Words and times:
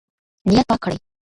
نیت 0.47 0.65
پاک 0.69 0.79
کړئ. 0.83 0.97